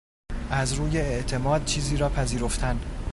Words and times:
از 0.51 0.73
روی 0.73 0.97
اعتماد 0.97 1.65
چیزی 1.65 1.97
را 1.97 2.09
پذیرفتن 2.09 2.79